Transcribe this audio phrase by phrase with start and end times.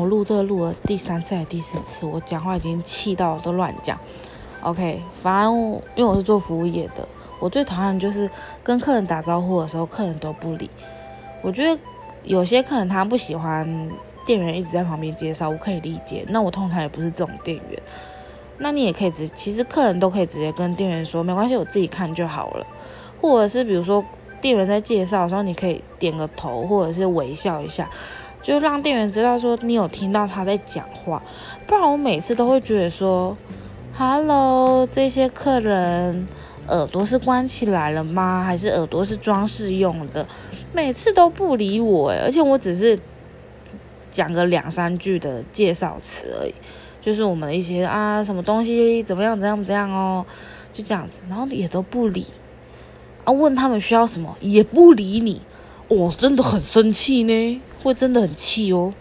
[0.00, 3.98] 我录这个录了第三次还是第四次，我讲话已经气到都乱讲。
[4.62, 5.54] OK，反正
[5.94, 7.06] 因为我是做服务业的，
[7.38, 8.28] 我最讨厌就是
[8.62, 10.70] 跟客人打招呼的时候，客人都不理。
[11.42, 11.78] 我觉得
[12.22, 13.90] 有些客人他不喜欢
[14.24, 16.24] 店员一直在旁边介绍，我可以理解。
[16.28, 17.82] 那我通常也不是这种店员，
[18.58, 22.66] 那你也可以直，其实客人都可以直接跟店员说，没关系，我自己看就好了。
[23.20, 24.04] 或者是比如说
[24.40, 27.88] 店员在介绍的时候，你可以点个头，或者是微笑一下，
[28.42, 31.22] 就让店员知道说你有听到他在讲话。
[31.66, 33.36] 不然我每次都会觉得说。
[33.98, 36.26] Hello，这些客人
[36.68, 38.42] 耳朵是关起来了吗？
[38.42, 40.26] 还是耳朵是装饰用的？
[40.72, 42.98] 每次都不理我诶，而且我只是
[44.10, 46.54] 讲个两三句的介绍词而已，
[47.02, 50.24] 就是我们的一些啊什么东西怎么样怎样怎样哦，
[50.72, 52.24] 就这样子，然后也都不理
[53.24, 55.42] 啊，问他们需要什么也不理你，
[55.88, 58.92] 我真的很生气呢，会真的很气哦。